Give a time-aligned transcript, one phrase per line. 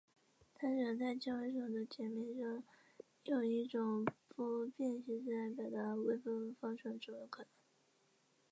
[0.55, 2.63] 它使得在纤维丛的截面上
[3.25, 7.49] 用一种不变形式来表达微分方程成为可能。